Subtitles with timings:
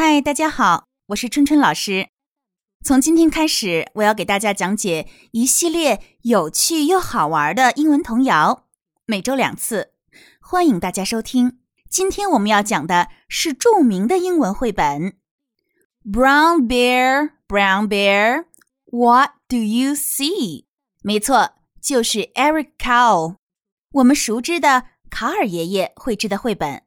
[0.00, 2.10] 嗨，大家好，我是春春老师。
[2.84, 8.68] 从今天开始，我要给大家讲解一系列有趣又好玩的英文童谣，
[9.06, 9.94] 每周两次，
[10.40, 11.58] 欢迎大家收听。
[11.90, 15.02] 今天我们要讲的是著名的英文绘本
[16.04, 18.44] 《Brown Bear, Brown Bear,
[18.92, 20.62] What Do You See》。
[21.02, 23.34] 没错，就是 Eric Carle，
[23.90, 26.84] 我们熟知的卡尔爷爷绘制的绘本。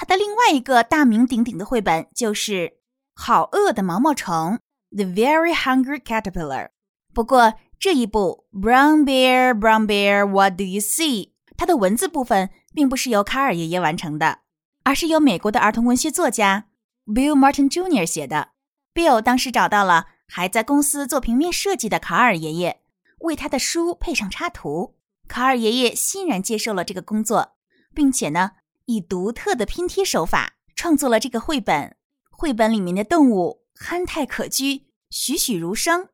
[0.00, 2.52] 他的另外一个大名鼎鼎的绘本就是
[3.16, 4.60] 《好饿的毛毛虫》
[4.96, 6.68] （The Very Hungry Caterpillar）。
[7.12, 11.24] 不过这一部《Brown Bear, Brown Bear, What Do You See》
[11.56, 14.38] 它的文字部分并不是由卡尔爷爷完成的，
[14.84, 16.66] 而是由美国的儿童文学作家
[17.04, 18.06] Bill Martin Jr.
[18.06, 18.50] 写的。
[18.94, 22.78] Bill 当时找到了还在公司做平面设计的卡尔爷爷，
[23.22, 24.94] 为他的书配上插图。
[25.26, 27.56] 卡尔爷爷欣然接受了这个工作，
[27.92, 28.52] 并且呢。
[28.88, 31.94] 以独特的拼贴手法创作了这个绘本。
[32.30, 36.08] 绘本里面的动物憨态可掬，栩栩如生。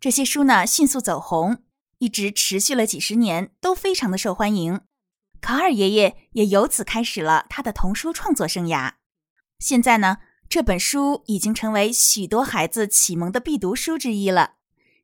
[0.00, 1.58] 这些书呢迅速走红，
[1.98, 4.80] 一直持续了几十年，都非常的受欢迎。
[5.42, 8.94] 卡尔爷爷也由此开始了他的童书创作生涯。
[9.58, 14.54] 现在呢，这本书已经成为许多孩子启蒙的必读书之一了。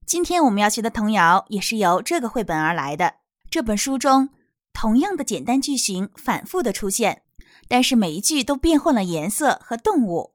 [0.07, 3.17] 今天我们要学的童谣也是由这个绘本而来的。
[3.51, 4.31] 这本书中。
[4.80, 7.24] 同样的简单句型反复的出现，
[7.68, 10.34] 但是每一句都变换了颜色和动物，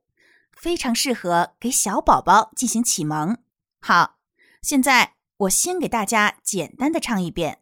[0.53, 3.37] 非常适合给小宝宝进行启蒙。
[3.81, 4.17] 好，
[4.63, 7.59] 现在我先给大家简单的唱一遍：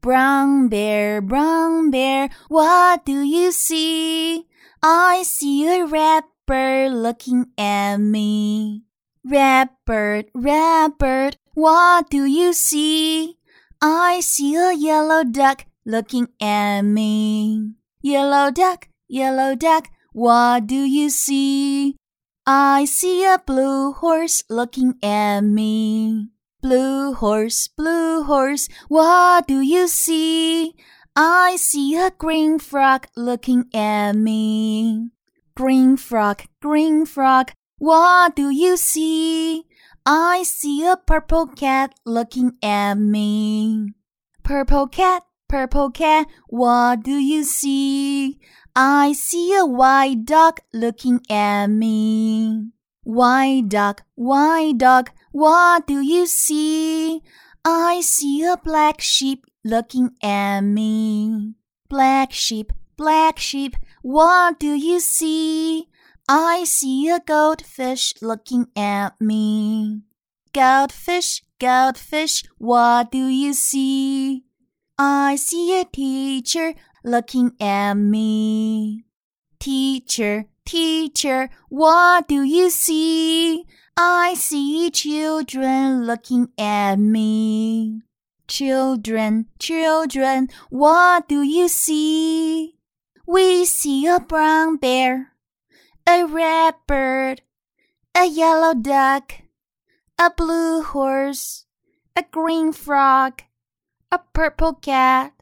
[0.00, 4.46] Brown bear, brown bear, what do you see?
[4.80, 8.84] I see a red bird looking at me.
[9.24, 13.36] Red bird, red bird, what do you see?
[13.80, 17.73] I see a yellow duck looking at me.
[18.01, 21.95] Yellow duck, yellow duck, what do you see?
[22.45, 26.29] I see a blue horse looking at me.
[26.61, 30.75] Blue horse, blue horse, what do you see?
[31.15, 35.11] I see a green frog looking at me.
[35.55, 39.65] Green frog, green frog, what do you see?
[40.05, 43.93] I see a purple cat looking at me.
[44.43, 48.39] Purple cat, Purple cat, what do you see?
[48.75, 52.71] I see a white dog looking at me.
[53.03, 57.21] White dog, white dog, what do you see?
[57.63, 61.53] I see a black sheep looking at me.
[61.87, 65.87] Black sheep, black sheep, what do you see?
[66.27, 70.01] I see a goldfish looking at me.
[70.51, 74.45] Goldfish, goldfish, what do you see?
[74.97, 79.05] I see a teacher looking at me.
[79.59, 83.65] Teacher, teacher, what do you see?
[83.97, 88.03] I see children looking at me.
[88.47, 92.75] Children, children, what do you see?
[93.25, 95.33] We see a brown bear,
[96.07, 97.41] a red bird,
[98.15, 99.33] a yellow duck,
[100.19, 101.65] a blue horse,
[102.15, 103.41] a green frog
[104.12, 105.32] a purple cat,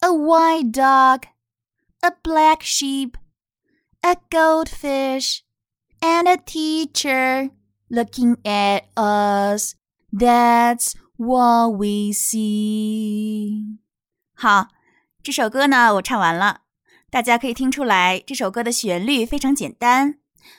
[0.00, 1.26] a white dog,
[2.00, 3.16] a black sheep,
[4.02, 5.42] a goldfish,
[6.00, 7.50] and a teacher
[7.90, 9.74] looking at us.
[10.12, 13.78] That's what we see.
[14.34, 14.68] 好，
[15.22, 16.62] 这首歌呢，我唱完了。
[17.10, 20.18] 大家可以听出来，这首歌的旋律非常简单。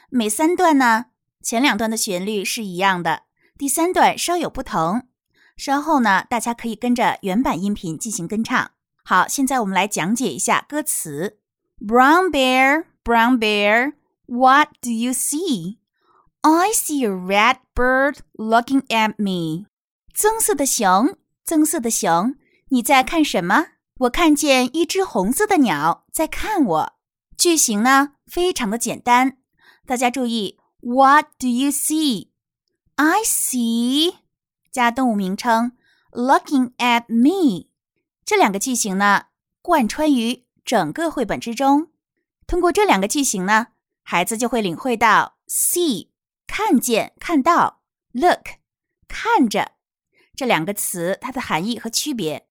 [0.09, 1.05] 每三段呢，
[1.41, 3.23] 前两段的旋律是一样的，
[3.57, 5.07] 第三段稍有不同。
[5.56, 8.72] 稍后呢，大家可以跟着原版音频进行跟唱。
[9.04, 11.38] 好，现在我们来讲解一下歌词
[11.78, 13.94] ：Brown bear, brown bear,
[14.26, 15.76] what do you see?
[16.40, 19.66] I see a red bird looking at me.
[20.12, 22.36] 棕色的熊，棕色的熊，
[22.68, 23.66] 你在看什么？
[24.00, 26.92] 我看见一只红色的鸟在看我。
[27.36, 29.36] 句型呢，非常的简单。
[29.86, 32.28] 大家注意，What do you see?
[32.96, 34.23] I see.
[34.74, 35.70] 加动物名称
[36.10, 37.68] ，looking at me，
[38.24, 39.26] 这两个句型呢，
[39.62, 41.92] 贯穿于整个绘本之中。
[42.48, 43.68] 通过这两个句型呢，
[44.02, 46.08] 孩子就会领会到 see
[46.48, 48.58] 看见、看到，look
[49.06, 49.74] 看着
[50.34, 52.48] 这两个词它的含义和区别。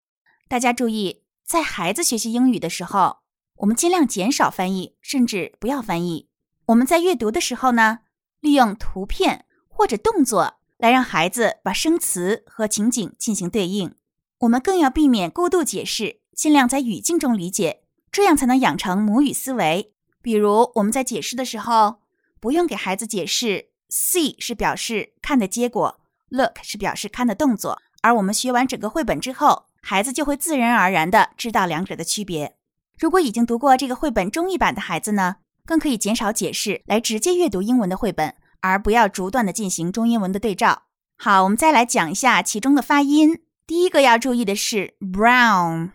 [0.47, 3.17] 大家注意，在孩子学习英语的时候，
[3.57, 6.29] 我们尽量减少翻译，甚至不要翻译。
[6.67, 7.99] 我们在阅读的时候呢，
[8.39, 10.61] 利用图片或者动作。
[10.83, 13.95] 来让孩子把生词和情景进行对应，
[14.39, 19.93] 我们更要避免过度解释，尽量在语境中理解，这样才能养成母语思维。
[20.21, 22.01] 比如我们在解释的时候，
[22.41, 27.81] 不用给孩子解释，see 是表示看的结果，look 是表示看的动作。
[28.01, 32.57] 而我们学完整个绘本之后，孩子就会自然而然的知道两者的区别。
[32.99, 40.83] 如果已经读过这个绘本中译版的孩子呢，更可以减少解释，来直接阅读英文的绘本，而不要逐段的进行中英文的对照。
[41.17, 43.43] 好，我们再来讲一下其中的发音。
[43.67, 45.91] 第一个要注意的是 brown，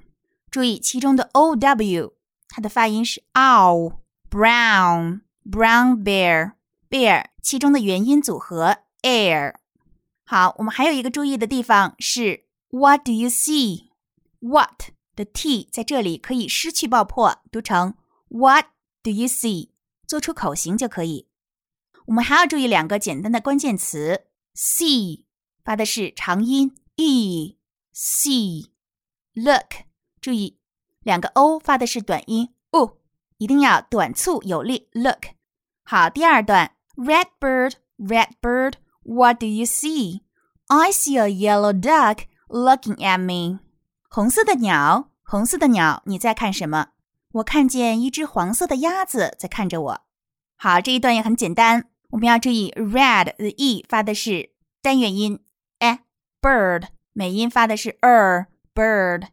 [0.50, 2.12] 注意其中的 o w，
[2.48, 3.94] 它的发音是 ow
[4.30, 6.52] brown brown bear
[6.90, 9.54] bear，其中的元音组合 air。
[10.24, 17.94] 好，我们还有一个注意的地方是 what do you see？what 的 t 在这里可以失去爆破，读成
[18.28, 18.66] what
[19.02, 19.70] do you see？
[20.06, 21.27] 做出口型就可以。
[22.08, 24.24] 我们还要注意两个简单的关键词
[24.56, 25.24] ，see
[25.62, 27.58] 发的是长音 e。
[27.94, 28.70] See,
[29.34, 29.84] look，
[30.20, 30.58] 注意，
[31.00, 32.98] 两个 o 发的是短音 o，
[33.36, 34.88] 一定要短促有力。
[34.92, 35.34] Look，
[35.82, 40.22] 好，第二段，Red bird, red bird, what do you see?
[40.68, 43.60] I see a yellow duck looking at me。
[44.08, 46.90] 红色的鸟，红色的鸟，你在看什么？
[47.32, 50.00] 我看见一只黄色的鸭子在看着我。
[50.56, 54.51] 好，这一段也很简单，我们要注意，red 的 e 发的是
[54.81, 55.39] 单元音
[55.79, 55.99] a
[56.41, 56.87] bird。
[57.15, 59.27] 美音发的是 er bird，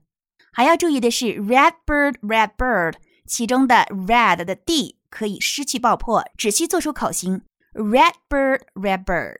[0.52, 7.42] 还要注意的是 red bird red bird，其中的 red 的 d 可以失去爆破，只需做出口型
[7.72, 9.38] red bird red bird。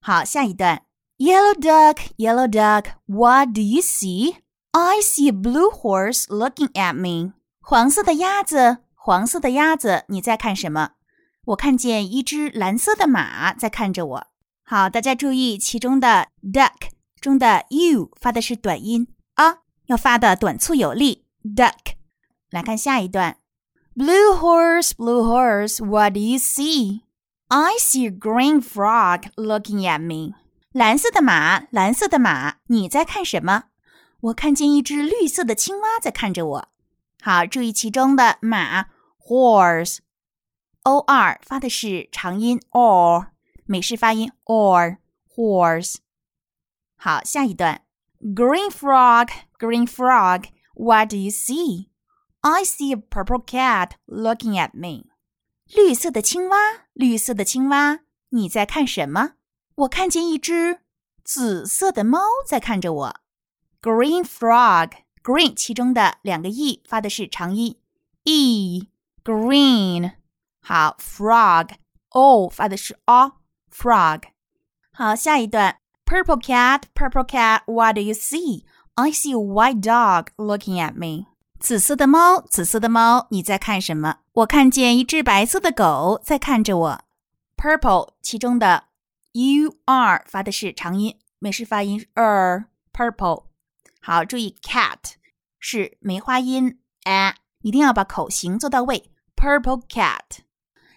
[0.00, 0.82] 好，下一段
[1.16, 7.32] yellow duck yellow duck，what do you see？I see a blue horse looking at me。
[7.60, 10.90] 黄色的鸭子，黄色的鸭子，你在看什么？
[11.47, 14.27] 我看见一只蓝色的马在看着我。
[14.63, 16.71] 好，大家注意其中的 duck。
[17.19, 21.25] 中的 u 发的是短音啊，要发的短促有力。
[21.43, 21.95] duck，
[22.49, 23.37] 来看下一段。
[23.95, 27.01] Blue horse, blue horse, what do you see?
[27.49, 30.35] I see a green frog looking at me.
[30.71, 33.65] 蓝色的马，蓝色的马，你在看什么？
[34.21, 36.69] 我看见一只绿色的青蛙在看着我。
[37.21, 38.87] 好，注意其中的马
[39.19, 39.99] horse
[40.85, 43.27] O R 发的是长音 or，
[43.65, 44.97] 美式发音 or
[45.33, 45.95] horse。
[46.97, 47.83] 好，下一段
[48.19, 51.87] ，Green frog, green frog, what do you see?
[52.41, 55.05] I see a purple cat looking at me.
[55.73, 56.57] 绿色的青蛙，
[56.91, 59.35] 绿色的青蛙，你在看什么？
[59.75, 60.81] 我看见一只
[61.23, 63.15] 紫色的猫在看着我。
[63.81, 64.91] Green frog,
[65.23, 67.79] green 其中的两个 e 发的是长音
[68.23, 68.89] e
[69.23, 70.15] green。
[70.62, 71.70] 好，frog
[72.10, 73.32] o 发的是 o
[73.72, 74.22] frog。
[74.92, 75.78] 好，下一段。
[76.04, 78.64] Purple cat, purple cat, what do you see?
[78.94, 81.26] I see a white dog looking at me.
[81.60, 84.20] 紫色的猫，紫色的猫，你在看什么？
[84.32, 87.00] 我看见一只白色的狗在看着我。
[87.56, 88.84] Purple 其中的
[89.32, 93.44] u r 发的是长音，美式发音 er purple。
[94.00, 95.14] 好，注意 cat
[95.58, 99.10] 是梅花音 a，一定要把口型做到位。
[99.36, 100.38] Purple cat。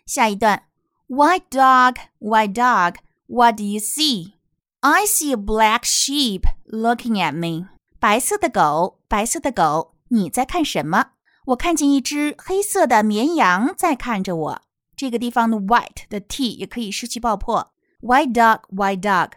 [0.06, 0.64] 下一段，
[1.08, 2.96] White dog, white dog,
[3.28, 4.34] what do you see?
[4.80, 7.68] I see a black sheep looking at me.
[8.00, 11.12] 白色的狗，白色的狗，你在看什么？
[11.48, 14.62] 我看见一只黑色的绵羊在看着我。
[14.96, 17.74] 这个地方的 white 的 t 也可以失去爆破。
[18.02, 19.32] White dog, white dog。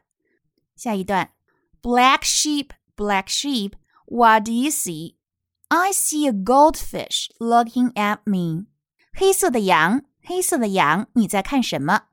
[0.76, 1.31] 下一段，
[1.83, 3.73] Black sheep, black sheep.
[4.07, 5.16] What do you see?
[5.69, 8.66] I see a goldfish looking at me.
[9.12, 12.04] 黑色的羊， 黑色的羊，你在看什么？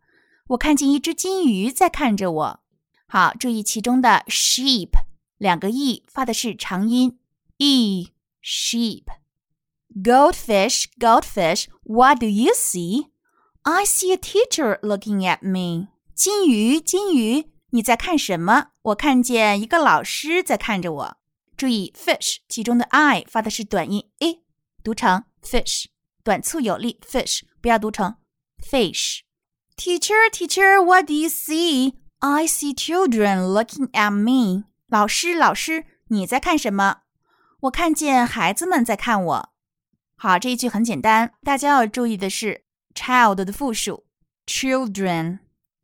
[0.49, 2.61] 我看见一只金鱼在看着我。
[3.09, 4.91] 好，注意其中的 sheep
[5.39, 7.19] 两个 e 发的是长音
[7.59, 8.11] e
[8.43, 9.05] sheep。
[10.03, 13.07] Goldfish, goldfish, what do you see?
[13.63, 15.89] I see a teacher looking at me.
[16.15, 18.69] 金鱼，金鱼，你在看什么？
[18.83, 21.17] 我看见一个老师在看着我。
[21.57, 24.43] 注意 fish 其中的 i 发的是短音 e，
[24.83, 25.87] 读成 fish，
[26.27, 28.17] 短促有力 fish，不要读成
[28.61, 29.21] fish。
[29.77, 31.95] Teacher, teacher, what do you see?
[32.19, 34.65] I see children looking at me。
[34.89, 37.03] 老师，老师，你在看什么？
[37.61, 39.53] 我看见孩子们在看我。
[40.17, 44.07] 好，这一句很简单，大家要注意的是 child 的复数
[44.47, 45.39] children。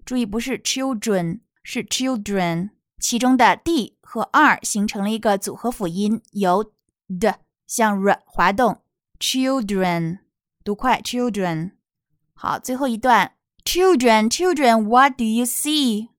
[0.04, 2.70] 注意不是 children，是 children。
[3.00, 6.72] 其中的 d 和 r 形成了一个组合辅音，由
[7.20, 7.32] d
[7.68, 8.82] 向 r 滑动。
[9.20, 10.18] children，
[10.63, 11.71] 读快 children。
[12.33, 16.09] 好，最后一段 children children what do you see？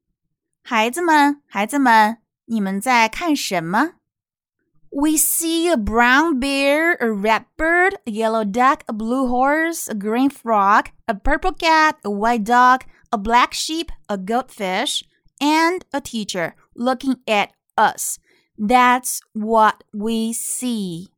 [0.62, 3.94] 孩子们，孩子们，你们在看什么
[4.90, 9.94] We see a brown bear, a red bird, a yellow duck, a blue horse, a
[9.94, 15.02] green frog, a purple cat, a white dog, a black sheep, a goldfish,
[15.38, 18.18] and a teacher looking at us.
[18.56, 21.08] That's what we see.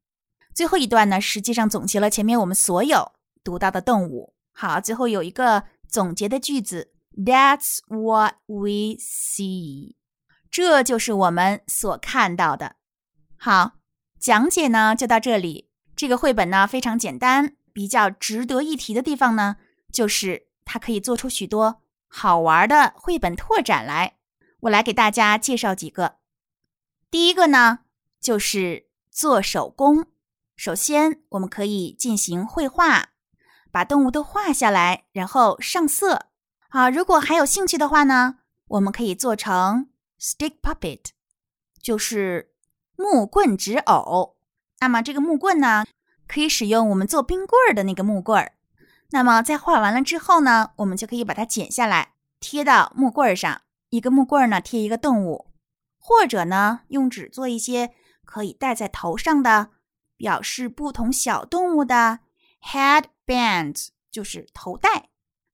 [0.53, 3.13] 最后一段呢，实际上总结了前面我们所有
[3.46, 4.34] 读到的动物。
[4.52, 9.96] 好，最后有一个总结的句子：That's what we see。
[10.50, 12.78] 这就是我们所看到的。
[13.38, 13.74] 好，
[14.20, 15.70] 讲解呢就到这里。
[15.96, 19.58] 这个绘本呢非常简单，比较值得一提的地方呢，
[19.92, 24.18] 就是它可以做出许多好玩的绘本拓展来。
[24.62, 26.16] 我来给大家介绍几个。
[27.12, 27.80] 第一个呢，
[28.20, 30.08] 就是做手工。
[30.56, 33.10] 首先，我们可以进行绘画，
[33.76, 36.28] 把动物都画下来，然后上色。
[36.70, 38.38] 好，如果还有兴趣的话呢，
[38.70, 41.08] 我们可以做成 stick puppet，
[41.82, 42.54] 就是
[42.96, 44.38] 木棍纸偶。
[44.80, 45.84] 那么这个木棍呢，
[46.26, 48.54] 可以使用我们做冰棍儿的那个木棍儿。
[49.10, 53.64] 那么在画完了之后呢，我们就可以把它剪下来，贴到木棍儿上。
[53.90, 55.52] 一个木棍儿呢，贴一个动物，
[56.00, 57.92] 或者呢，用纸做一些
[58.24, 59.72] 可以戴在头上的。
[60.18, 62.20] 表示不同小动物的
[62.66, 65.10] headbands 就是头带。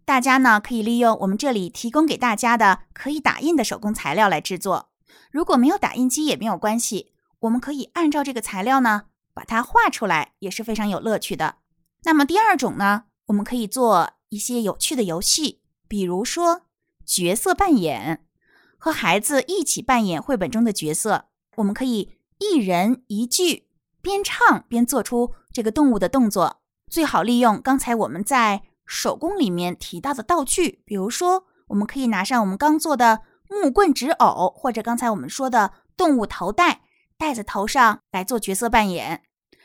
[0.05, 4.89] 大家呢可以利用我们这里提供给大家的可以打印的手工材料来制作。
[5.31, 9.03] 如果没有打印机也没有关系，我们可以按照这个材料呢
[9.33, 11.57] 把它画出来，也是非常有乐趣的。
[12.03, 16.63] 那么第二种呢，我们可以做一些有趣的游戏，比如说
[17.05, 18.25] 角色扮演，
[18.77, 21.25] 和孩子一起扮演绘本中的角色。
[21.57, 23.67] 我们可以一人一句。
[24.01, 26.60] 边唱边做出这个动物的动作，
[26.91, 36.81] 最好利用刚才我们在手工里面提到的道具，比如说，我们可以拿上我们刚做的木棍纸偶，或者刚才我们说的动物头带，
[37.17, 39.23] 戴在头上来做角色扮演，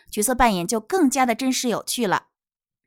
[0.09, 2.26] 角色扮演就更加的真实有趣了。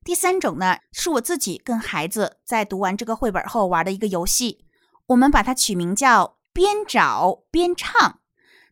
[0.05, 4.63] 第三种呢，是我自己跟孩子在读完这个绘本后玩的一个游戏，
[5.07, 8.21] 我们把它取名叫边找边唱。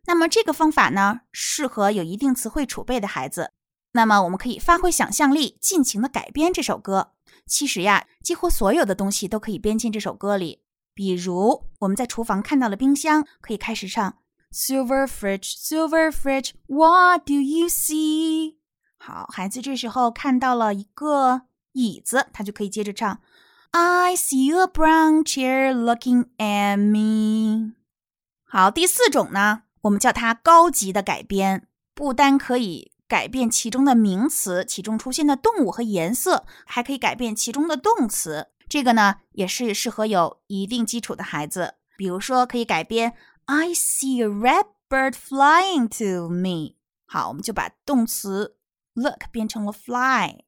[0.06, 3.52] 那么这个方法呢，适合有一定词汇储备的孩子。
[3.98, 7.14] 那么我们可以发挥想象力，尽情的改编这首歌。
[7.48, 10.62] 其实呀，几乎所有的东西都可以编进这首歌里。
[10.94, 14.20] 比如我们在厨房看到了冰箱，可以开始唱
[14.54, 18.58] Silver fridge, silver fridge, what do you see？
[19.00, 23.20] 好，孩子这时候看到了一个椅子，他就可以接着唱
[23.72, 27.74] I see a brown chair looking at me。
[28.46, 29.64] 好，第四种呢？
[29.82, 38.48] 我们叫它高级的改编，不单可以改变其中的名词，其中出现的动物和颜色，还可以改变其中的动词。
[38.70, 41.76] 这个呢，也是适合有一定基础的孩子。
[41.98, 43.14] 比如说，可以改编
[43.46, 46.76] I see a red bird flying to me。
[47.06, 48.58] 好，我们就把动词
[48.94, 50.42] look 变成了 fly。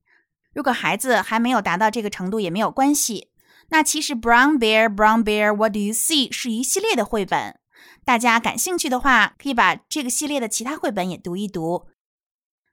[0.54, 3.30] 如果孩子还没有达到这个程度，也没有关系。
[3.70, 7.60] 那其实 Brown Bear, Brown Bear, What do you see 是一系列的绘本。
[8.04, 11.86] 大家感兴趣的话，可以把这个系列的其他绘本也读一读。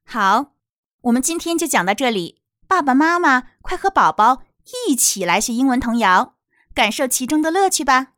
[0.09, 0.53] 好，
[1.03, 2.41] 我们今天就讲到这里。
[2.69, 4.45] 爸爸妈妈，快和宝宝
[4.89, 6.35] 一起来学英文童谣，
[6.73, 8.13] 感受其中的乐趣吧！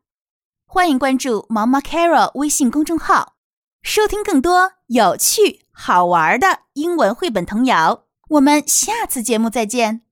[0.67, 3.37] 欢迎关注“毛毛 Carol” 微信公众号，
[3.81, 8.03] 收听更多有趣好玩的英文绘本童谣。
[8.29, 10.03] 我们下次节目再见。